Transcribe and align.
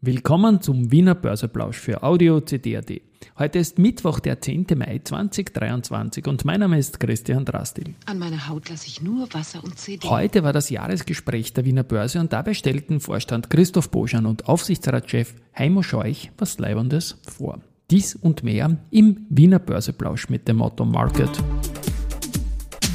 Willkommen 0.00 0.60
zum 0.60 0.92
Wiener 0.92 1.16
Börseplausch 1.16 1.76
für 1.76 2.04
Audio 2.04 2.40
CD.at. 2.40 2.88
Heute 3.36 3.58
ist 3.58 3.80
Mittwoch, 3.80 4.20
der 4.20 4.40
10. 4.40 4.66
Mai 4.76 5.00
2023 5.02 6.24
und 6.28 6.44
mein 6.44 6.60
Name 6.60 6.78
ist 6.78 7.00
Christian 7.00 7.44
Drastil. 7.44 7.96
An 8.06 8.20
meiner 8.20 8.48
Haut 8.48 8.68
lasse 8.68 8.86
ich 8.86 9.02
nur 9.02 9.26
Wasser 9.34 9.64
und 9.64 9.76
CD. 9.76 10.06
Heute 10.08 10.44
war 10.44 10.52
das 10.52 10.70
Jahresgespräch 10.70 11.52
der 11.52 11.64
Wiener 11.64 11.82
Börse 11.82 12.20
und 12.20 12.32
dabei 12.32 12.54
stellten 12.54 13.00
Vorstand 13.00 13.50
Christoph 13.50 13.90
Boschan 13.90 14.26
und 14.26 14.46
Aufsichtsratschef 14.48 15.34
Heimo 15.58 15.82
Scheuch 15.82 16.30
was 16.38 16.60
Leibendes 16.60 17.20
vor. 17.22 17.58
Dies 17.90 18.14
und 18.14 18.44
mehr 18.44 18.76
im 18.92 19.26
Wiener 19.30 19.58
Börseplausch 19.58 20.28
mit 20.28 20.46
dem 20.46 20.58
Motto 20.58 20.84
Market 20.84 21.30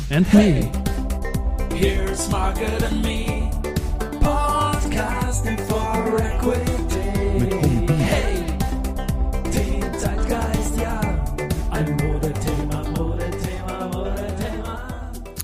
and 0.10 0.34
Me. 0.34 0.72
Here's 1.76 2.32
Market 2.32 2.82
and 2.82 3.02
Me, 3.04 3.52
podcasting 4.22 5.60
for 5.68 6.18
equity. 6.18 6.82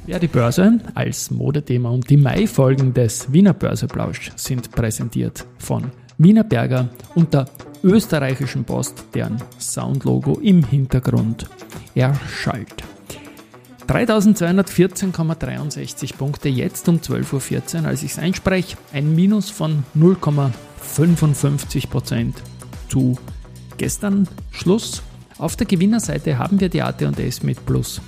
Ja, 0.10 0.18
die 0.18 0.28
Börse 0.28 0.80
als 0.96 1.30
Modethema 1.30 1.92
und 1.92 2.10
die 2.10 2.18
Mai-Folgen 2.18 2.96
des 2.96 3.32
Wiener 3.32 3.54
Börseplausch 3.54 4.32
sind 4.36 4.72
präsentiert 4.72 5.46
von 5.60 5.92
Wiener 6.18 6.44
Berger 6.44 6.90
und 7.14 7.36
der 7.36 7.46
österreichischen 7.84 8.64
Post, 8.64 9.06
deren 9.14 9.38
Soundlogo 9.60 10.40
im 10.40 10.64
Hintergrund 10.64 11.48
erschallt. 11.94 12.82
3214,63 13.88 16.18
Punkte 16.18 16.50
jetzt 16.50 16.90
um 16.90 16.98
12.14 16.98 17.82
Uhr, 17.82 17.88
als 17.90 18.02
ich 18.02 18.14
es 18.14 18.18
einspreche. 18.18 18.78
Ein 18.92 19.14
Minus 19.14 19.52
von 19.52 19.84
0,55% 19.96 22.34
zu 22.88 23.16
gestern 23.78 24.28
Schluss. 24.50 25.04
Auf 25.38 25.56
der 25.56 25.68
Gewinnerseite 25.68 26.40
haben 26.40 26.60
wir 26.60 26.70
die 26.70 26.82
AT&S 26.82 27.44
mit 27.44 27.64
plus 27.68 28.02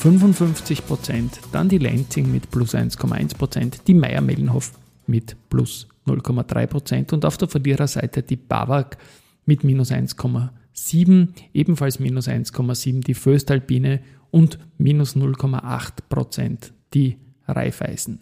1,55%, 0.00 1.40
dann 1.52 1.68
die 1.68 1.76
Lenzing 1.76 2.32
mit 2.32 2.50
plus 2.50 2.74
1,1%, 2.74 3.84
die 3.86 3.94
Meier-Mellenhof 3.94 4.72
mit 5.06 5.36
plus 5.50 5.88
0,3% 6.06 7.12
und 7.12 7.26
auf 7.26 7.36
der 7.36 7.48
Verliererseite 7.48 8.22
die 8.22 8.36
BAWAG 8.36 8.96
mit 9.44 9.62
minus 9.62 9.90
1,7, 9.90 11.28
ebenfalls 11.52 11.98
minus 12.00 12.28
1,7 12.28 13.04
die 13.04 13.14
Föstalpine 13.14 14.00
und 14.30 14.58
minus 14.78 15.16
0,8% 15.16 16.70
die 16.94 17.18
Raiffeisen. 17.46 18.20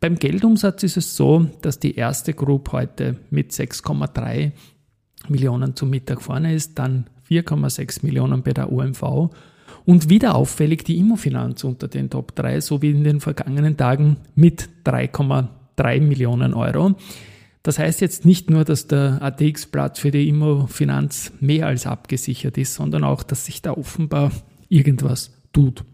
Beim 0.00 0.16
Geldumsatz 0.16 0.82
ist 0.82 0.96
es 0.96 1.14
so, 1.14 1.46
dass 1.62 1.78
die 1.78 1.94
erste 1.94 2.32
Group 2.32 2.72
heute 2.72 3.18
mit 3.30 3.52
6,3 3.52 4.50
Millionen 5.28 5.76
zum 5.76 5.90
Mittag 5.90 6.22
vorne 6.22 6.54
ist, 6.54 6.78
dann 6.78 7.06
4,6 7.28 8.04
Millionen 8.04 8.42
bei 8.42 8.52
der 8.52 8.72
OMV 8.72 9.30
und 9.86 10.08
wieder 10.08 10.34
auffällig 10.34 10.84
die 10.84 10.98
Immofinanz 10.98 11.64
unter 11.64 11.88
den 11.88 12.10
Top 12.10 12.34
3, 12.34 12.60
so 12.60 12.82
wie 12.82 12.90
in 12.90 13.04
den 13.04 13.20
vergangenen 13.20 13.76
Tagen 13.76 14.16
mit 14.34 14.68
3,3 14.84 16.00
Millionen 16.00 16.54
Euro. 16.54 16.94
Das 17.62 17.78
heißt 17.78 18.00
jetzt 18.00 18.26
nicht 18.26 18.50
nur, 18.50 18.64
dass 18.64 18.88
der 18.88 19.22
ATX-Platz 19.22 19.98
für 19.98 20.10
die 20.10 20.28
Immofinanz 20.28 21.32
mehr 21.40 21.66
als 21.66 21.86
abgesichert 21.86 22.58
ist, 22.58 22.74
sondern 22.74 23.04
auch, 23.04 23.22
dass 23.22 23.46
sich 23.46 23.62
da 23.62 23.72
offenbar 23.72 24.32
irgendwas 24.68 25.32
tut. 25.52 25.84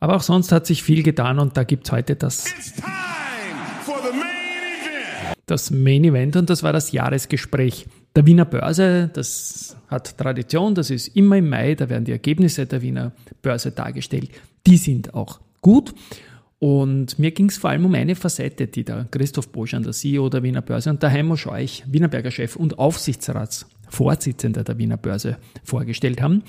Aber 0.00 0.14
auch 0.14 0.22
sonst 0.22 0.52
hat 0.52 0.66
sich 0.66 0.82
viel 0.82 1.02
getan 1.02 1.40
und 1.40 1.56
da 1.56 1.64
gibt 1.64 1.86
es 1.86 1.92
heute 1.92 2.14
das, 2.14 2.44
main 2.80 4.18
das 5.46 5.70
Main 5.70 6.04
Event 6.04 6.36
und 6.36 6.50
das 6.50 6.62
war 6.62 6.72
das 6.72 6.92
Jahresgespräch 6.92 7.86
der 8.14 8.26
Wiener 8.26 8.44
Börse. 8.44 9.10
Das 9.12 9.76
hat 9.88 10.16
Tradition, 10.18 10.74
das 10.74 10.90
ist 10.90 11.08
immer 11.16 11.36
im 11.36 11.48
Mai, 11.48 11.74
da 11.74 11.88
werden 11.88 12.04
die 12.04 12.12
Ergebnisse 12.12 12.66
der 12.66 12.82
Wiener 12.82 13.12
Börse 13.42 13.72
dargestellt. 13.72 14.30
Die 14.66 14.76
sind 14.76 15.14
auch 15.14 15.40
gut. 15.60 15.94
Und 16.60 17.18
mir 17.20 17.30
ging 17.30 17.48
es 17.48 17.56
vor 17.56 17.70
allem 17.70 17.84
um 17.84 17.94
eine 17.94 18.16
Facette, 18.16 18.66
die 18.66 18.84
der 18.84 19.06
Christoph 19.10 19.50
Boschan, 19.50 19.84
der 19.84 19.92
CEO 19.92 20.28
der 20.28 20.42
Wiener 20.42 20.62
Börse 20.62 20.90
und 20.90 21.02
der 21.02 21.10
Heimo 21.10 21.36
Scheuch, 21.36 21.84
Wienerberger 21.86 22.32
Chef 22.32 22.56
und 22.56 22.78
Aufsichtsratsvorsitzender 22.80 24.64
der 24.64 24.76
Wiener 24.76 24.96
Börse 24.96 25.36
vorgestellt 25.62 26.20
haben. 26.20 26.42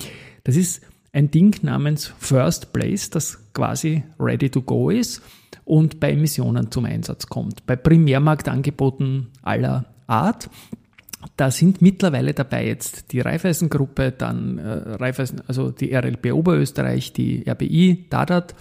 Das 0.43 0.55
ist 0.55 0.81
ein 1.11 1.29
Ding 1.29 1.55
namens 1.61 2.11
First 2.17 2.73
Place, 2.73 3.11
das 3.11 3.37
quasi 3.53 4.03
ready 4.19 4.49
to 4.49 4.63
go 4.63 4.89
ist 4.89 5.21
und 5.63 5.99
bei 5.99 6.11
Emissionen 6.11 6.71
zum 6.71 6.85
Einsatz 6.85 7.27
kommt. 7.27 7.65
Bei 7.67 7.75
Primärmarktangeboten 7.75 9.27
aller 9.43 9.85
Art. 10.07 10.49
Da 11.35 11.51
sind 11.51 11.81
mittlerweile 11.81 12.33
dabei 12.33 12.67
jetzt 12.67 13.11
die 13.11 13.19
Raiffeisen-Gruppe, 13.19 14.11
dann 14.11 14.57
äh, 14.57 14.95
Raiffeisen, 14.95 15.41
also 15.47 15.71
die 15.71 15.93
RLB 15.93 16.33
Oberösterreich, 16.33 17.13
die 17.13 17.43
RBI, 17.49 18.05
Dadat, 18.09 18.55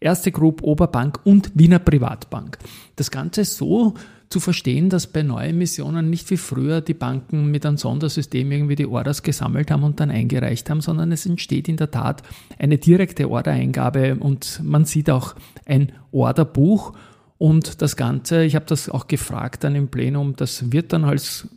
Erste 0.00 0.30
Group, 0.30 0.62
Oberbank 0.62 1.20
und 1.24 1.50
Wiener 1.54 1.80
Privatbank. 1.80 2.58
Das 2.96 3.10
Ganze 3.10 3.40
ist 3.40 3.56
so 3.56 3.94
zu 4.28 4.40
verstehen, 4.40 4.90
dass 4.90 5.06
bei 5.06 5.22
Neuemissionen 5.22 6.08
nicht 6.10 6.30
wie 6.30 6.36
früher 6.36 6.80
die 6.80 6.94
Banken 6.94 7.50
mit 7.50 7.64
einem 7.64 7.78
Sondersystem 7.78 8.52
irgendwie 8.52 8.76
die 8.76 8.86
Orders 8.86 9.22
gesammelt 9.22 9.70
haben 9.70 9.82
und 9.82 10.00
dann 10.00 10.10
eingereicht 10.10 10.68
haben, 10.70 10.82
sondern 10.82 11.12
es 11.12 11.26
entsteht 11.26 11.68
in 11.68 11.78
der 11.78 11.90
Tat 11.90 12.22
eine 12.58 12.78
direkte 12.78 13.30
Ordereingabe 13.30 14.16
und 14.16 14.60
man 14.62 14.84
sieht 14.84 15.10
auch 15.10 15.34
ein 15.64 15.92
Orderbuch 16.12 16.92
und 17.38 17.80
das 17.80 17.96
Ganze, 17.96 18.44
ich 18.44 18.54
habe 18.54 18.66
das 18.66 18.88
auch 18.88 19.08
gefragt 19.08 19.64
dann 19.64 19.74
im 19.74 19.88
Plenum, 19.88 20.36
das 20.36 20.70
wird 20.72 20.92
dann 20.92 21.04
als 21.04 21.48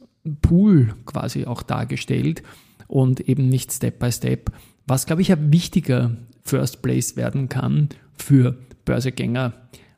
Pool 0.41 0.93
quasi 1.05 1.45
auch 1.45 1.63
dargestellt 1.63 2.43
und 2.87 3.21
eben 3.21 3.49
nicht 3.49 3.71
Step 3.71 3.99
by 3.99 4.11
Step, 4.11 4.51
was 4.87 5.05
glaube 5.05 5.21
ich 5.21 5.31
ein 5.31 5.51
wichtiger 5.51 6.11
First 6.43 6.81
Place 6.81 7.15
werden 7.15 7.49
kann 7.49 7.89
für 8.17 8.57
Börsegänger 8.85 9.53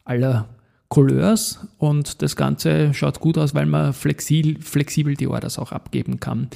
aller 0.05 0.49
Couleurs 0.89 1.67
und 1.79 2.21
das 2.21 2.35
Ganze 2.35 2.93
schaut 2.93 3.19
gut 3.19 3.37
aus, 3.37 3.55
weil 3.55 3.65
man 3.65 3.93
flexibel, 3.93 4.61
flexibel 4.61 5.15
die 5.15 5.27
Orders 5.27 5.57
auch 5.57 5.71
abgeben 5.71 6.19
kann 6.19 6.49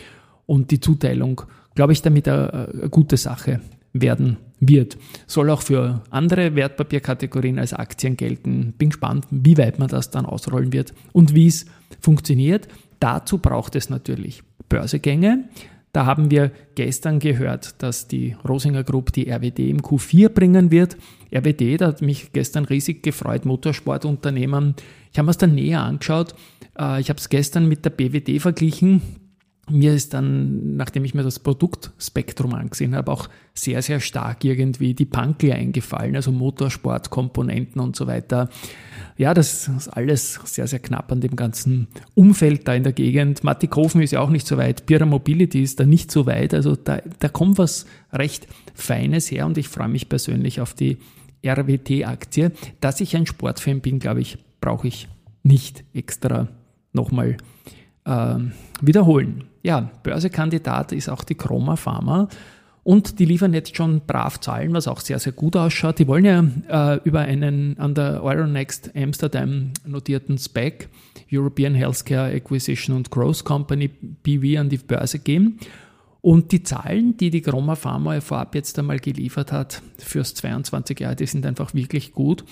und 0.45 0.69
die 0.69 0.79
Zuteilung, 0.79 1.41
glaube 1.73 1.93
ich, 1.93 2.01
damit 2.03 2.27
eine, 2.27 2.51
eine 2.53 2.89
gute 2.89 3.17
Sache 3.17 3.61
werden 3.93 4.37
wird. 4.59 4.97
Soll 5.25 5.49
auch 5.49 5.61
für 5.61 6.01
andere 6.09 6.55
Wertpapierkategorien 6.55 7.59
als 7.59 7.73
Aktien 7.73 8.17
gelten. 8.17 8.73
Bin 8.77 8.89
gespannt, 8.89 9.25
wie 9.31 9.57
weit 9.57 9.79
man 9.79 9.87
das 9.87 10.11
dann 10.11 10.25
ausrollen 10.25 10.73
wird 10.73 10.93
und 11.13 11.33
wie 11.33 11.47
es 11.47 11.65
funktioniert. 11.99 12.67
Dazu 12.99 13.37
braucht 13.37 13.75
es 13.75 13.89
natürlich 13.89 14.43
Börsegänge. 14.69 15.49
Da 15.93 16.05
haben 16.05 16.29
wir 16.29 16.51
gestern 16.75 17.19
gehört, 17.19 17.81
dass 17.81 18.07
die 18.07 18.35
Rosinger 18.47 18.83
Group 18.83 19.13
die 19.13 19.29
RWD 19.29 19.59
im 19.69 19.81
Q4 19.81 20.29
bringen 20.29 20.69
wird. 20.69 20.97
RWD, 21.33 21.81
da 21.81 21.87
hat 21.87 22.01
mich 22.01 22.31
gestern 22.33 22.65
riesig 22.65 23.01
gefreut, 23.01 23.45
Motorsportunternehmen. 23.45 24.75
Ich 25.11 25.17
habe 25.17 25.25
mir 25.25 25.31
es 25.31 25.37
dann 25.37 25.55
näher 25.55 25.81
angeschaut. 25.81 26.35
Äh, 26.77 27.01
Ich 27.01 27.09
habe 27.09 27.17
es 27.19 27.29
gestern 27.29 27.67
mit 27.67 27.83
der 27.85 27.89
BWD 27.89 28.39
verglichen. 28.39 29.01
Mir 29.69 29.93
ist 29.93 30.13
dann, 30.13 30.77
nachdem 30.77 31.03
ich 31.03 31.13
mir 31.13 31.23
das 31.23 31.39
Produktspektrum 31.39 32.53
angesehen 32.53 32.95
habe, 32.95 33.11
auch 33.11 33.27
sehr, 33.53 33.81
sehr 33.81 33.99
stark 33.99 34.45
irgendwie 34.45 34.93
die 34.93 35.05
Pankel 35.05 35.51
eingefallen, 35.51 36.15
also 36.15 36.31
Motorsportkomponenten 36.31 37.81
und 37.81 37.95
so 37.95 38.07
weiter. 38.07 38.49
Ja, 39.17 39.33
das 39.33 39.67
ist 39.67 39.89
alles 39.89 40.39
sehr, 40.45 40.67
sehr 40.67 40.79
knapp 40.79 41.11
an 41.11 41.19
dem 41.19 41.35
ganzen 41.35 41.87
Umfeld 42.13 42.67
da 42.67 42.75
in 42.75 42.83
der 42.83 42.93
Gegend. 42.93 43.43
Mattighofen 43.43 44.01
ist 44.01 44.11
ja 44.11 44.21
auch 44.21 44.29
nicht 44.29 44.47
so 44.47 44.57
weit, 44.57 44.85
Pira 44.85 45.05
Mobility 45.05 45.61
ist 45.61 45.79
da 45.79 45.85
nicht 45.85 46.11
so 46.11 46.25
weit, 46.25 46.53
also 46.53 46.75
da, 46.75 47.01
da 47.19 47.27
kommt 47.27 47.57
was 47.57 47.85
recht 48.13 48.47
Feines 48.73 49.29
her 49.31 49.45
und 49.45 49.57
ich 49.57 49.67
freue 49.67 49.89
mich 49.89 50.07
persönlich 50.07 50.61
auf 50.61 50.73
die 50.73 50.97
RWT-Aktie. 51.45 52.51
Dass 52.79 53.01
ich 53.01 53.15
ein 53.17 53.25
Sportfan 53.25 53.81
bin, 53.81 53.99
glaube 53.99 54.21
ich, 54.21 54.37
brauche 54.61 54.87
ich 54.87 55.07
nicht 55.43 55.83
extra 55.93 56.47
nochmal 56.93 57.37
ähm, 58.05 58.51
wiederholen. 58.81 59.45
Ja, 59.67 59.91
Börsekandidat 60.01 60.93
ist 60.93 61.09
auch 61.09 61.25
die 61.25 61.35
Chroma 61.35 61.75
Pharma. 61.75 62.29
Und 62.85 63.19
die 63.19 63.25
liefern 63.25 63.53
jetzt 63.53 63.75
schon 63.75 63.99
brav 64.07 64.39
Zahlen, 64.39 64.71
was 64.71 64.87
auch 64.87 65.01
sehr, 65.01 65.19
sehr 65.19 65.33
gut 65.33 65.57
ausschaut. 65.57 65.99
Die 65.99 66.07
wollen 66.07 66.23
ja 66.23 66.93
äh, 66.93 67.01
über 67.03 67.19
einen 67.19 67.77
an 67.77 67.93
der 67.93 68.23
Euronext 68.23 68.91
Amsterdam 68.95 69.71
notierten 69.85 70.37
SPAC, 70.37 70.87
European 71.29 71.75
Healthcare 71.75 72.33
Acquisition 72.33 72.95
and 72.95 73.11
Growth 73.11 73.43
Company, 73.43 73.89
BV, 73.89 74.57
an 74.57 74.69
die 74.69 74.77
Börse 74.77 75.19
gehen. 75.19 75.59
Und 76.21 76.51
die 76.51 76.63
Zahlen, 76.63 77.15
die 77.17 77.29
die 77.29 77.41
Chroma 77.41 77.75
Pharma 77.75 78.19
vorab 78.21 78.55
jetzt 78.55 78.77
einmal 78.79 78.99
geliefert 78.99 79.51
hat 79.51 79.81
fürs 79.97 80.33
22 80.35 80.99
Jahr, 80.99 81.15
die 81.15 81.25
sind 81.25 81.45
einfach 81.45 81.73
wirklich 81.73 82.13
gut. 82.13 82.43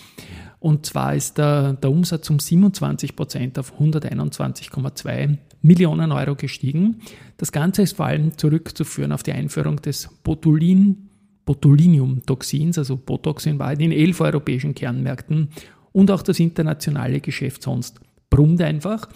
Und 0.59 0.85
zwar 0.85 1.15
ist 1.15 1.37
der, 1.37 1.73
der 1.73 1.91
Umsatz 1.91 2.29
um 2.29 2.39
27 2.39 3.15
Prozent 3.15 3.59
auf 3.59 3.79
121,2 3.79 5.37
Millionen 5.61 6.11
Euro 6.11 6.35
gestiegen. 6.35 7.01
Das 7.37 7.51
Ganze 7.51 7.81
ist 7.81 7.97
vor 7.97 8.05
allem 8.05 8.37
zurückzuführen 8.37 9.11
auf 9.11 9.23
die 9.23 9.33
Einführung 9.33 9.81
des 9.81 10.09
Botulin, 10.23 11.09
Botulinumtoxins, 11.45 12.77
also 12.77 12.97
Botox 12.97 13.45
in 13.45 13.59
Wahrheit, 13.59 13.81
in 13.81 13.91
elf 13.91 14.21
europäischen 14.21 14.73
Kernmärkten 14.73 15.49
und 15.91 16.11
auch 16.11 16.21
das 16.21 16.39
internationale 16.39 17.19
Geschäft 17.19 17.63
sonst 17.63 17.99
brummt 18.29 18.61
einfach. 18.61 19.07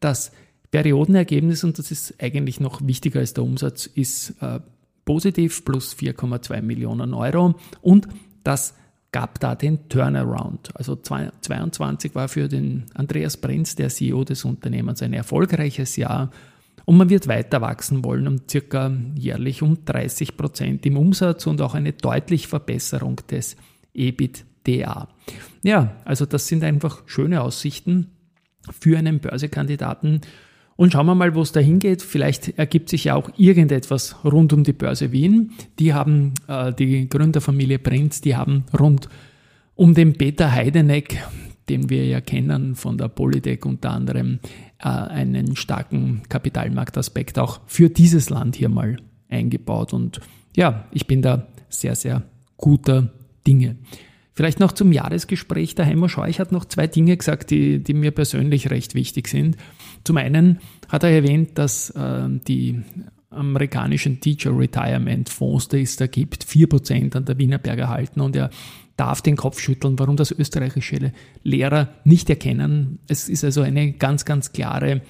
Das 0.00 0.30
Periodenergebnis, 0.70 1.64
und 1.64 1.78
das 1.78 1.90
ist 1.90 2.14
eigentlich 2.20 2.60
noch 2.60 2.86
wichtiger 2.86 3.20
als 3.20 3.34
der 3.34 3.44
Umsatz, 3.44 3.86
ist 3.86 4.34
äh, 4.40 4.60
positiv, 5.04 5.64
plus 5.64 5.94
4,2 5.94 6.60
Millionen 6.60 7.14
Euro. 7.14 7.54
Und 7.80 8.08
das 8.44 8.74
gab 9.10 9.40
da 9.40 9.54
den 9.54 9.88
Turnaround. 9.88 10.70
Also 10.74 10.96
2022 10.96 12.14
war 12.14 12.28
für 12.28 12.48
den 12.48 12.84
Andreas 12.94 13.38
Brenz, 13.38 13.74
der 13.74 13.88
CEO 13.88 14.24
des 14.24 14.44
Unternehmens, 14.44 15.02
ein 15.02 15.14
erfolgreiches 15.14 15.96
Jahr. 15.96 16.30
Und 16.84 16.96
man 16.96 17.10
wird 17.10 17.28
weiter 17.28 17.60
wachsen 17.60 18.04
wollen, 18.04 18.26
um 18.26 18.40
circa 18.48 18.92
jährlich 19.14 19.62
um 19.62 19.84
30 19.84 20.36
Prozent 20.36 20.86
im 20.86 20.96
Umsatz 20.96 21.46
und 21.46 21.60
auch 21.60 21.74
eine 21.74 21.92
deutliche 21.92 22.48
Verbesserung 22.48 23.16
des 23.30 23.56
EBITDA. 23.94 25.08
Ja, 25.62 25.96
also 26.04 26.26
das 26.26 26.46
sind 26.46 26.64
einfach 26.64 27.02
schöne 27.06 27.42
Aussichten 27.42 28.10
für 28.78 28.98
einen 28.98 29.20
Börsekandidaten. 29.20 30.20
Und 30.78 30.92
schauen 30.92 31.06
wir 31.06 31.16
mal, 31.16 31.34
wo 31.34 31.42
es 31.42 31.50
da 31.50 31.58
hingeht. 31.58 32.02
Vielleicht 32.02 32.56
ergibt 32.56 32.88
sich 32.88 33.02
ja 33.02 33.16
auch 33.16 33.30
irgendetwas 33.36 34.14
rund 34.24 34.52
um 34.52 34.62
die 34.62 34.72
Börse 34.72 35.10
Wien. 35.10 35.50
Die 35.80 35.92
haben, 35.92 36.34
äh, 36.46 36.72
die 36.72 37.08
Gründerfamilie 37.08 37.80
Prinz, 37.80 38.20
die 38.20 38.36
haben 38.36 38.62
rund 38.78 39.08
um 39.74 39.94
den 39.94 40.12
Peter 40.12 40.52
Heideneck, 40.52 41.20
den 41.68 41.90
wir 41.90 42.06
ja 42.06 42.20
kennen 42.20 42.76
von 42.76 42.96
der 42.96 43.08
Polytech 43.08 43.64
unter 43.64 43.90
anderem, 43.90 44.38
äh, 44.78 44.88
einen 44.88 45.56
starken 45.56 46.22
Kapitalmarktaspekt 46.28 47.40
auch 47.40 47.58
für 47.66 47.90
dieses 47.90 48.30
Land 48.30 48.54
hier 48.54 48.68
mal 48.68 48.98
eingebaut. 49.28 49.92
Und 49.92 50.20
ja, 50.54 50.84
ich 50.92 51.08
bin 51.08 51.22
da 51.22 51.48
sehr, 51.68 51.96
sehr 51.96 52.22
guter 52.56 53.10
Dinge. 53.44 53.74
Vielleicht 54.38 54.60
noch 54.60 54.70
zum 54.70 54.92
Jahresgespräch. 54.92 55.74
Der 55.74 55.86
Heimo 55.86 56.06
Scheuch 56.06 56.38
hat 56.38 56.52
noch 56.52 56.64
zwei 56.64 56.86
Dinge 56.86 57.16
gesagt, 57.16 57.50
die, 57.50 57.82
die 57.82 57.92
mir 57.92 58.12
persönlich 58.12 58.70
recht 58.70 58.94
wichtig 58.94 59.26
sind. 59.26 59.56
Zum 60.04 60.16
einen 60.16 60.60
hat 60.88 61.02
er 61.02 61.10
erwähnt, 61.10 61.58
dass 61.58 61.90
äh, 61.90 62.28
die 62.46 62.80
amerikanischen 63.30 64.20
Teacher 64.20 64.56
Retirement 64.56 65.28
Fonds, 65.28 65.66
die 65.66 65.82
es 65.82 65.96
da 65.96 66.06
gibt, 66.06 66.44
4% 66.44 67.16
an 67.16 67.24
der 67.24 67.36
Wienerberger 67.36 67.88
halten 67.88 68.20
und 68.20 68.36
er 68.36 68.50
darf 68.96 69.22
den 69.22 69.34
Kopf 69.34 69.58
schütteln, 69.58 69.98
warum 69.98 70.16
das 70.16 70.30
österreichische 70.30 71.12
Lehrer 71.42 71.88
nicht 72.04 72.30
erkennen. 72.30 73.00
Es 73.08 73.28
ist 73.28 73.42
also 73.42 73.62
eine 73.62 73.94
ganz, 73.94 74.24
ganz 74.24 74.52
klare 74.52 75.02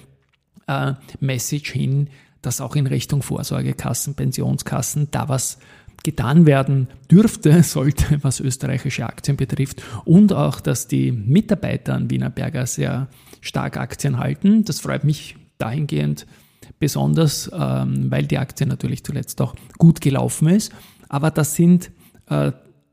äh, 0.65 0.93
Message 1.19 1.71
hin, 1.71 2.09
dass 2.41 2.61
auch 2.61 2.75
in 2.75 2.87
Richtung 2.87 3.21
Vorsorgekassen, 3.21 4.15
Pensionskassen 4.15 5.09
da 5.11 5.29
was 5.29 5.59
getan 6.03 6.45
werden 6.45 6.87
dürfte, 7.11 7.63
sollte, 7.63 8.23
was 8.23 8.39
österreichische 8.39 9.05
Aktien 9.05 9.37
betrifft 9.37 9.81
und 10.05 10.33
auch, 10.33 10.59
dass 10.59 10.87
die 10.87 11.11
Mitarbeiter 11.11 11.93
an 11.95 12.09
Wienerberger 12.09 12.65
sehr 12.65 13.07
stark 13.41 13.77
Aktien 13.77 14.17
halten. 14.17 14.63
Das 14.65 14.79
freut 14.79 15.03
mich 15.03 15.35
dahingehend 15.57 16.25
besonders, 16.79 17.49
ähm, 17.53 18.09
weil 18.09 18.25
die 18.25 18.37
Aktie 18.37 18.65
natürlich 18.65 19.03
zuletzt 19.03 19.41
auch 19.41 19.55
gut 19.77 20.01
gelaufen 20.01 20.49
ist. 20.49 20.71
Aber 21.09 21.31
das 21.31 21.55
sind 21.55 21.91
äh, 22.29 22.51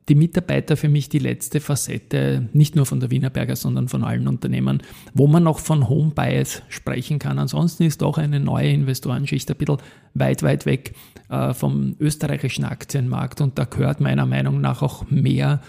die 0.09 0.15
Mitarbeiter 0.15 0.77
für 0.77 0.87
mich 0.87 1.09
die 1.09 1.19
letzte 1.19 1.59
Facette, 1.59 2.47
nicht 2.53 2.75
nur 2.75 2.85
von 2.85 2.99
der 2.99 3.11
Wienerberger, 3.11 3.55
sondern 3.55 3.89
von 3.89 4.03
allen 4.03 4.27
Unternehmen, 4.27 4.81
wo 5.13 5.27
man 5.27 5.43
noch 5.43 5.59
von 5.59 5.89
Home 5.89 6.11
Bias 6.11 6.61
sprechen 6.69 7.19
kann. 7.19 7.39
Ansonsten 7.39 7.83
ist 7.83 8.01
doch 8.01 8.17
eine 8.17 8.39
neue 8.39 8.69
Investorenschicht 8.69 9.49
ein 9.51 9.57
bisschen 9.57 9.77
weit, 10.13 10.43
weit 10.43 10.65
weg 10.65 10.93
äh, 11.29 11.53
vom 11.53 11.95
österreichischen 11.99 12.63
Aktienmarkt 12.63 13.41
und 13.41 13.57
da 13.57 13.65
gehört 13.65 13.99
meiner 13.99 14.25
Meinung 14.25 14.61
nach 14.61 14.81
auch 14.81 15.09
mehr 15.09 15.61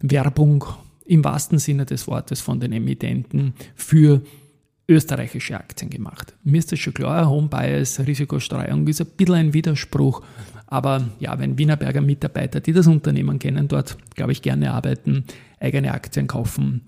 Werbung 0.00 0.64
im 1.04 1.24
wahrsten 1.24 1.58
Sinne 1.58 1.84
des 1.84 2.06
Wortes 2.06 2.40
von 2.40 2.60
den 2.60 2.72
Emittenten 2.72 3.54
für 3.74 4.22
österreichische 4.88 5.56
Aktien 5.56 5.90
gemacht. 5.90 6.34
Mir 6.42 6.58
ist 6.58 6.72
das 6.72 6.78
schon 6.78 6.94
klar, 6.94 7.28
Home 7.28 7.48
Bias, 7.48 8.00
Risikostreuung 8.00 8.86
ist 8.88 9.00
ein 9.00 9.06
bisschen 9.16 9.34
ein 9.34 9.54
Widerspruch, 9.54 10.22
aber 10.72 11.04
ja, 11.20 11.38
wenn 11.38 11.58
Wienerberger 11.58 12.00
Mitarbeiter, 12.00 12.60
die 12.60 12.72
das 12.72 12.86
Unternehmen 12.86 13.38
kennen, 13.38 13.68
dort, 13.68 13.98
glaube 14.14 14.32
ich, 14.32 14.40
gerne 14.40 14.72
arbeiten, 14.72 15.24
eigene 15.60 15.92
Aktien 15.92 16.26
kaufen, 16.26 16.80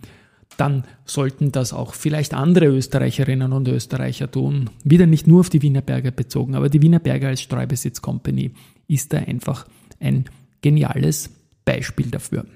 dann 0.56 0.84
sollten 1.04 1.52
das 1.52 1.74
auch 1.74 1.92
vielleicht 1.92 2.32
andere 2.32 2.64
Österreicherinnen 2.64 3.52
und 3.52 3.68
Österreicher 3.68 4.30
tun. 4.30 4.70
Wieder 4.84 5.04
nicht 5.04 5.26
nur 5.26 5.40
auf 5.40 5.50
die 5.50 5.60
Wienerberger 5.60 6.12
bezogen, 6.12 6.54
aber 6.54 6.70
die 6.70 6.80
Wienerberger 6.80 7.28
als 7.28 7.42
Streubesitz-Company 7.42 8.52
ist 8.88 9.12
da 9.12 9.18
einfach 9.18 9.66
ein 10.00 10.24
geniales 10.62 11.28
Beispiel 11.66 12.06
dafür. 12.06 12.46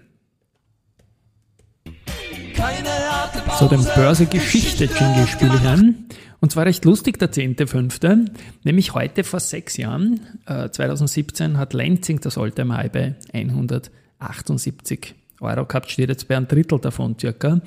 So, 3.59 3.67
den 3.67 3.83
Börse-Geschichte-Jingle 3.83 5.27
spiele 5.27 5.57
ich 5.57 5.67
ein. 5.67 6.07
Und 6.39 6.53
zwar 6.53 6.67
recht 6.67 6.85
lustig, 6.85 7.19
der 7.19 7.33
10.5., 7.33 8.31
nämlich 8.63 8.95
heute 8.95 9.25
vor 9.25 9.41
sechs 9.41 9.77
Jahren, 9.77 10.21
äh, 10.47 10.71
2017, 10.71 11.59
hat 11.59 11.75
Lenzing 11.75 12.21
das 12.21 12.39
Alltime 12.39 12.77
High 12.77 12.93
bei 12.93 13.15
178 13.33 15.17
Euro 15.41 15.65
gehabt, 15.65 15.91
steht 15.91 16.09
jetzt 16.09 16.29
bei 16.29 16.37
einem 16.37 16.47
Drittel 16.47 16.79
davon 16.79 17.19
circa. 17.19 17.61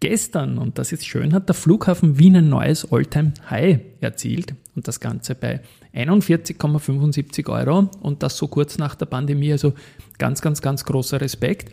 Gestern, 0.00 0.58
und 0.58 0.80
das 0.80 0.90
ist 0.90 1.06
schön, 1.06 1.32
hat 1.32 1.48
der 1.48 1.54
Flughafen 1.54 2.18
Wien 2.18 2.34
ein 2.34 2.48
neues 2.48 2.90
Alltime 2.90 3.32
High 3.48 3.78
erzielt 4.00 4.52
und 4.74 4.88
das 4.88 4.98
Ganze 4.98 5.36
bei 5.36 5.60
41,75 5.96 7.48
Euro 7.48 7.90
und 8.00 8.22
das 8.22 8.36
so 8.36 8.48
kurz 8.48 8.78
nach 8.78 8.94
der 8.94 9.06
Pandemie, 9.06 9.52
also 9.52 9.74
ganz, 10.18 10.42
ganz, 10.42 10.62
ganz 10.62 10.84
großer 10.84 11.20
Respekt. 11.20 11.72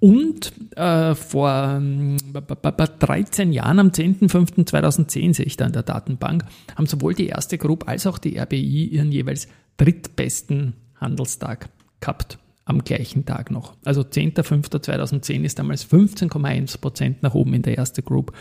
Und 0.00 0.52
äh, 0.76 1.14
vor 1.14 1.80
äh, 1.80 2.88
13 2.98 3.52
Jahren, 3.52 3.78
am 3.78 3.88
10.05.2010, 3.88 5.34
sehe 5.34 5.46
ich 5.46 5.56
da 5.56 5.66
in 5.66 5.72
der 5.72 5.82
Datenbank, 5.82 6.44
haben 6.76 6.86
sowohl 6.86 7.14
die 7.14 7.26
erste 7.26 7.58
Group 7.58 7.88
als 7.88 8.06
auch 8.06 8.18
die 8.18 8.38
RBI 8.38 8.86
ihren 8.86 9.12
jeweils 9.12 9.48
drittbesten 9.76 10.74
Handelstag 11.00 11.68
gehabt 12.00 12.38
am 12.66 12.82
gleichen 12.82 13.24
Tag 13.26 13.50
noch. 13.50 13.74
Also 13.84 14.02
10.05.2010 14.02 15.42
ist 15.42 15.58
damals 15.58 15.88
15,1% 15.88 17.16
nach 17.20 17.34
oben 17.34 17.54
in 17.54 17.62
der 17.62 17.76
erste 17.76 18.02
Group 18.02 18.32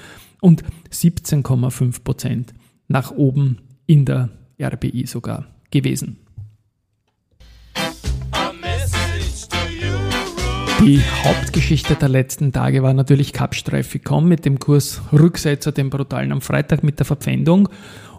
und 0.42 0.64
17,5% 0.92 2.46
nach 2.88 3.12
oben 3.12 3.60
in 3.86 4.06
der 4.06 4.30
RBI 4.64 5.06
sogar 5.06 5.46
gewesen. 5.72 6.18
Die 10.82 11.00
Hauptgeschichte 11.24 11.96
der 11.96 12.10
letzten 12.10 12.52
Tage 12.52 12.84
war 12.84 12.94
natürlich 12.94 13.32
Kapstreife.com 13.32 14.28
mit 14.28 14.44
dem 14.44 14.60
Kurs 14.60 15.02
Rücksetzer, 15.14 15.72
dem 15.72 15.90
brutalen 15.90 16.34
am 16.34 16.42
Freitag 16.42 16.84
mit 16.84 17.00
der 17.00 17.06
Verpfändung. 17.06 17.70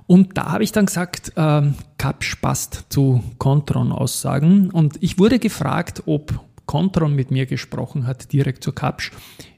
Und 0.06 0.38
da 0.38 0.52
habe 0.52 0.64
ich 0.64 0.72
dann 0.72 0.86
gesagt, 0.86 1.32
äh, 1.36 1.62
Kapsch 1.98 2.36
passt 2.40 2.86
zu 2.88 3.22
Contron-Aussagen. 3.38 4.70
Und 4.70 4.96
ich 5.02 5.18
wurde 5.18 5.38
gefragt, 5.38 6.04
ob 6.06 6.40
Contron 6.64 7.14
mit 7.14 7.30
mir 7.30 7.44
gesprochen 7.44 8.06
hat, 8.06 8.32
direkt 8.32 8.64
zu 8.64 8.72
Kapsch. 8.72 9.12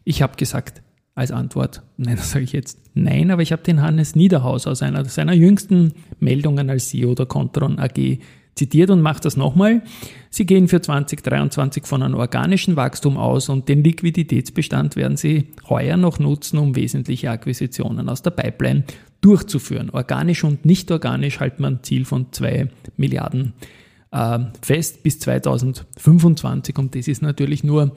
Ich 0.05 0.23
habe 0.23 0.37
gesagt, 0.37 0.83
als 1.17 1.33
Antwort, 1.33 1.83
nein, 1.97 2.15
das 2.17 2.31
sage 2.31 2.45
ich 2.45 2.53
jetzt 2.53 2.79
nein, 2.95 3.33
aber 3.33 3.43
ich 3.43 3.51
habe 3.51 3.63
den 3.63 3.83
Hannes 3.83 4.15
Niederhaus 4.15 4.69
aus 4.69 4.83
einer 4.83 5.05
seiner 5.07 5.33
jüngsten 5.33 5.95
Meldungen 6.21 6.71
als 6.71 6.91
CEO 6.91 7.17
der 7.17 7.27
Contron 7.27 7.81
AG 7.81 8.21
zitiert 8.55 8.91
und 8.91 9.03
macht 9.03 9.25
das 9.25 9.37
nochmal. 9.37 9.83
Sie 10.31 10.47
gehen 10.47 10.69
für 10.69 10.81
2023 10.81 11.87
von 11.87 12.03
einem 12.03 12.15
organischen 12.15 12.77
Wachstum 12.77 13.17
aus 13.17 13.49
und 13.49 13.69
den 13.69 13.85
Liquiditätsbestand 13.85 14.97
werden 14.97 15.17
Sie 15.17 15.49
heuer 15.69 15.97
noch 15.97 16.19
nutzen, 16.19 16.59
um 16.59 16.75
wesentliche 16.75 17.31
Akquisitionen 17.31 18.09
aus 18.09 18.23
der 18.23 18.31
Pipeline 18.31 18.85
durchzuführen. 19.21 19.91
Organisch 19.91 20.43
und 20.45 20.65
nicht 20.65 20.91
organisch 20.91 21.41
halten 21.41 21.63
wir 21.63 21.69
ein 21.69 21.83
Ziel 21.83 22.05
von 22.07 22.33
2 22.33 22.69
Milliarden 22.97 23.53
äh, 24.11 24.39
fest 24.63 25.03
bis 25.03 25.19
2025 25.21 26.79
und 26.79 26.95
das 26.95 27.09
ist 27.09 27.23
natürlich 27.23 27.63
nur 27.63 27.95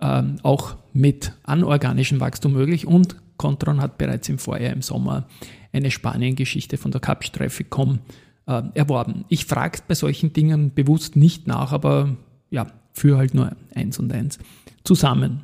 äh, 0.00 0.22
auch 0.42 0.76
mit 0.92 1.32
anorganischem 1.44 2.20
Wachstum 2.20 2.52
möglich 2.52 2.86
und 2.86 3.16
Contron 3.36 3.80
hat 3.80 3.98
bereits 3.98 4.28
im 4.28 4.38
Vorjahr 4.38 4.72
im 4.72 4.82
Sommer 4.82 5.26
eine 5.72 5.90
Spanien-Geschichte 5.90 6.76
von 6.76 6.92
der 6.92 7.00
Capsch 7.00 7.32
Traffic.com 7.32 7.98
äh, 8.46 8.62
erworben. 8.74 9.24
Ich 9.28 9.46
frage 9.46 9.80
bei 9.86 9.94
solchen 9.94 10.32
Dingen 10.32 10.72
bewusst 10.72 11.16
nicht 11.16 11.46
nach, 11.46 11.72
aber 11.72 12.16
ja, 12.50 12.66
für 12.92 13.18
halt 13.18 13.34
nur 13.34 13.56
eins 13.74 13.98
und 13.98 14.12
eins 14.12 14.38
zusammen. 14.84 15.40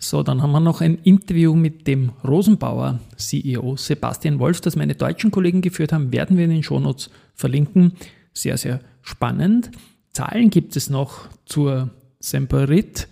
So, 0.00 0.22
dann 0.22 0.42
haben 0.42 0.52
wir 0.52 0.60
noch 0.60 0.80
ein 0.80 0.96
Interview 1.02 1.54
mit 1.54 1.88
dem 1.88 2.12
Rosenbauer 2.22 3.00
CEO 3.16 3.76
Sebastian 3.76 4.38
Wolf, 4.38 4.60
das 4.60 4.76
meine 4.76 4.94
deutschen 4.94 5.32
Kollegen 5.32 5.60
geführt 5.60 5.92
haben, 5.92 6.12
werden 6.12 6.36
wir 6.36 6.44
in 6.44 6.50
den 6.50 6.62
Shownotes 6.62 7.10
verlinken. 7.34 7.94
Sehr, 8.32 8.56
sehr 8.58 8.80
spannend. 9.02 9.72
Zahlen 10.12 10.50
gibt 10.50 10.76
es 10.76 10.88
noch 10.88 11.28
zur 11.46 11.90
Semperit. 12.20 13.08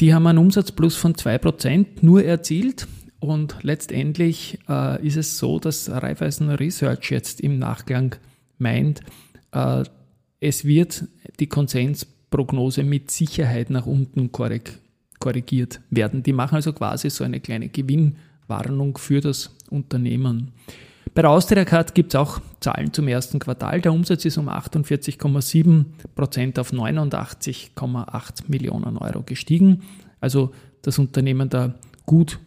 Die 0.00 0.14
haben 0.14 0.26
einen 0.26 0.38
Umsatzplus 0.38 0.96
von 0.96 1.14
2% 1.14 1.86
nur 2.02 2.24
erzielt. 2.24 2.86
Und 3.18 3.56
letztendlich 3.62 4.58
äh, 4.68 5.06
ist 5.06 5.16
es 5.16 5.36
so, 5.36 5.58
dass 5.58 5.90
Raiffeisen 5.90 6.48
Research 6.50 7.10
jetzt 7.10 7.42
im 7.42 7.58
Nachgang 7.58 8.16
meint, 8.58 9.02
äh, 9.52 9.84
es 10.40 10.64
wird 10.64 11.04
die 11.38 11.48
Konsensprognose 11.48 12.82
mit 12.82 13.10
Sicherheit 13.10 13.68
nach 13.68 13.84
unten 13.84 14.32
korrigiert 14.32 15.80
werden. 15.90 16.22
Die 16.22 16.32
machen 16.32 16.54
also 16.56 16.72
quasi 16.72 17.10
so 17.10 17.24
eine 17.24 17.40
kleine 17.40 17.68
Gewinnwarnung 17.68 18.96
für 18.96 19.20
das 19.20 19.54
Unternehmen. 19.68 20.52
Bei 21.14 21.22
der 21.22 21.30
Austria 21.30 21.64
Card 21.64 21.94
gibt 21.94 22.14
es 22.14 22.20
auch 22.20 22.40
Zahlen 22.60 22.92
zum 22.92 23.08
ersten 23.08 23.38
Quartal. 23.38 23.80
Der 23.80 23.92
Umsatz 23.92 24.24
ist 24.24 24.38
um 24.38 24.48
48,7 24.48 25.84
Prozent 26.14 26.58
auf 26.58 26.72
89,8 26.72 28.44
Millionen 28.48 28.96
Euro 28.96 29.22
gestiegen. 29.22 29.82
Also 30.20 30.52
das 30.82 30.98
Unternehmen 30.98 31.48
da 31.48 31.74
gut 32.06 32.38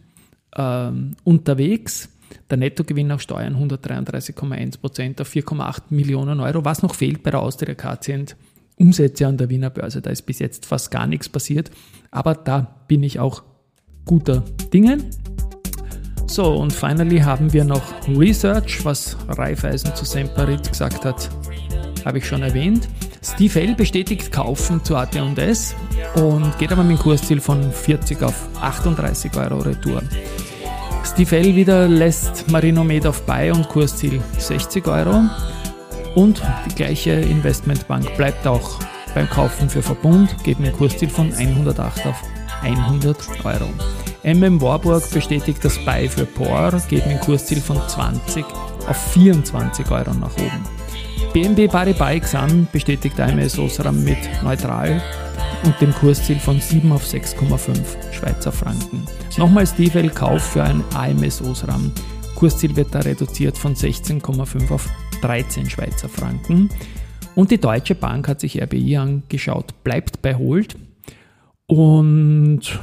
ähm, 0.56 1.12
unterwegs. 1.24 2.08
Der 2.48 2.56
Nettogewinn 2.56 3.08
nach 3.08 3.20
Steuern 3.20 3.56
133,1 3.56 4.80
Prozent 4.80 5.20
auf 5.20 5.30
4,8 5.30 5.82
Millionen 5.90 6.40
Euro. 6.40 6.64
Was 6.64 6.82
noch 6.82 6.94
fehlt 6.94 7.22
bei 7.22 7.30
der 7.30 7.40
Austria 7.40 7.74
Card 7.74 8.04
sind 8.04 8.36
Umsätze 8.76 9.26
an 9.26 9.36
der 9.36 9.50
Wiener 9.50 9.70
Börse. 9.70 10.00
Da 10.00 10.10
ist 10.10 10.22
bis 10.22 10.38
jetzt 10.38 10.66
fast 10.66 10.90
gar 10.90 11.06
nichts 11.06 11.28
passiert. 11.28 11.70
Aber 12.10 12.34
da 12.34 12.84
bin 12.88 13.02
ich 13.02 13.20
auch 13.20 13.42
guter 14.04 14.42
Dinge. 14.72 14.98
So, 16.34 16.46
und 16.56 16.72
finally 16.72 17.20
haben 17.20 17.52
wir 17.52 17.64
noch 17.64 17.92
Research, 18.08 18.84
was 18.84 19.16
Raiffeisen 19.28 19.94
zu 19.94 20.04
Semperit 20.04 20.68
gesagt 20.68 21.04
hat, 21.04 21.30
habe 22.04 22.18
ich 22.18 22.26
schon 22.26 22.42
erwähnt. 22.42 22.88
Steve 23.22 23.60
L. 23.60 23.76
bestätigt 23.76 24.32
Kaufen 24.32 24.82
zu 24.82 24.96
AT&S 24.96 25.76
und 26.16 26.58
geht 26.58 26.72
aber 26.72 26.82
mit 26.82 26.98
dem 26.98 27.02
Kursziel 27.02 27.40
von 27.40 27.70
40 27.70 28.20
auf 28.24 28.48
38 28.60 29.36
Euro 29.36 29.58
Retour. 29.58 30.02
Steve 31.04 31.36
L. 31.36 31.54
wieder 31.54 31.86
lässt 31.86 32.50
Marinomed 32.50 33.06
auf 33.06 33.22
Buy 33.22 33.52
und 33.52 33.68
Kursziel 33.68 34.20
60 34.36 34.88
Euro. 34.88 35.22
Und 36.16 36.42
die 36.68 36.74
gleiche 36.74 37.12
Investmentbank 37.12 38.16
bleibt 38.16 38.44
auch 38.44 38.80
beim 39.14 39.30
Kaufen 39.30 39.70
für 39.70 39.82
Verbund, 39.82 40.34
geht 40.42 40.58
mit 40.58 40.72
dem 40.72 40.76
Kursziel 40.76 41.10
von 41.10 41.32
108 41.32 42.06
auf 42.06 42.20
100 42.60 43.18
Euro. 43.44 43.68
MM 44.24 44.58
Warburg 44.62 45.02
bestätigt 45.10 45.62
das 45.62 45.78
Buy 45.84 46.08
für 46.08 46.24
POR, 46.24 46.70
geht 46.88 47.06
mit 47.06 47.16
dem 47.16 47.20
Kursziel 47.20 47.60
von 47.60 47.76
20 47.86 48.42
auf 48.88 48.96
24 49.12 49.90
Euro 49.90 50.14
nach 50.14 50.34
oben. 50.38 50.64
BNB 51.34 51.70
Paribas 51.70 52.12
Exam 52.12 52.66
bestätigt 52.72 53.20
AMS 53.20 53.58
Osram 53.58 54.02
mit 54.02 54.16
neutral 54.42 55.02
und 55.66 55.78
dem 55.78 55.92
Kursziel 55.92 56.38
von 56.38 56.58
7 56.58 56.90
auf 56.90 57.04
6,5 57.04 58.12
Schweizer 58.12 58.50
Franken. 58.50 59.06
Nochmals 59.36 59.74
DFL 59.74 60.08
Kauf 60.08 60.42
für 60.42 60.64
ein 60.64 60.82
AMS 60.94 61.42
Osram. 61.42 61.92
Kursziel 62.34 62.74
wird 62.76 62.94
da 62.94 63.00
reduziert 63.00 63.58
von 63.58 63.74
16,5 63.74 64.72
auf 64.72 64.88
13 65.20 65.68
Schweizer 65.68 66.08
Franken. 66.08 66.70
Und 67.34 67.50
die 67.50 67.60
Deutsche 67.60 67.94
Bank 67.94 68.26
hat 68.28 68.40
sich 68.40 68.62
RBI 68.62 68.96
angeschaut, 68.96 69.74
bleibt 69.84 70.22
bei 70.22 70.34
Hold. 70.34 70.76
Und 71.66 72.78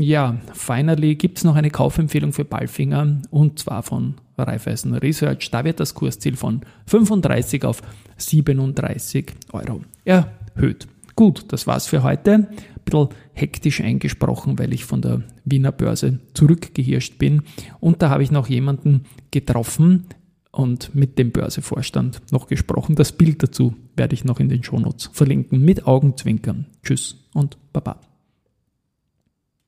ja, 0.00 0.36
finally 0.52 1.14
gibt 1.14 1.38
es 1.38 1.44
noch 1.44 1.56
eine 1.56 1.70
Kaufempfehlung 1.70 2.32
für 2.32 2.44
Ballfinger 2.44 3.20
und 3.30 3.58
zwar 3.58 3.82
von 3.82 4.14
Raiffeisen 4.38 4.94
Research. 4.94 5.50
Da 5.50 5.64
wird 5.64 5.80
das 5.80 5.94
Kursziel 5.94 6.36
von 6.36 6.62
35 6.86 7.64
auf 7.64 7.82
37 8.16 9.32
Euro 9.52 9.82
erhöht. 10.04 10.88
Gut, 11.14 11.46
das 11.48 11.66
war's 11.66 11.86
für 11.86 12.02
heute. 12.02 12.32
Ein 12.32 12.48
bisschen 12.84 13.08
hektisch 13.32 13.80
eingesprochen, 13.80 14.58
weil 14.58 14.72
ich 14.72 14.84
von 14.84 15.00
der 15.00 15.22
Wiener 15.44 15.72
Börse 15.72 16.20
zurückgehirscht 16.34 17.18
bin. 17.18 17.42
Und 17.80 18.02
da 18.02 18.10
habe 18.10 18.22
ich 18.22 18.30
noch 18.30 18.48
jemanden 18.48 19.04
getroffen 19.30 20.04
und 20.52 20.94
mit 20.94 21.18
dem 21.18 21.32
Börsevorstand 21.32 22.20
noch 22.32 22.46
gesprochen. 22.46 22.96
Das 22.96 23.12
Bild 23.12 23.42
dazu 23.42 23.74
werde 23.96 24.14
ich 24.14 24.24
noch 24.24 24.40
in 24.40 24.48
den 24.48 24.62
Shownotes 24.62 25.10
verlinken 25.12 25.64
mit 25.64 25.86
Augenzwinkern. 25.86 26.66
Tschüss 26.82 27.16
und 27.32 27.56
Baba. 27.72 28.00